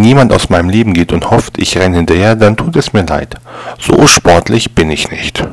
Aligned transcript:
Wenn 0.00 0.08
jemand 0.08 0.32
aus 0.32 0.48
meinem 0.48 0.70
Leben 0.70 0.94
geht 0.94 1.12
und 1.12 1.30
hofft, 1.30 1.58
ich 1.58 1.76
renne 1.76 1.98
hinterher, 1.98 2.34
dann 2.34 2.56
tut 2.56 2.74
es 2.76 2.94
mir 2.94 3.04
leid. 3.04 3.34
So 3.78 4.06
sportlich 4.06 4.74
bin 4.74 4.90
ich 4.90 5.10
nicht. 5.10 5.44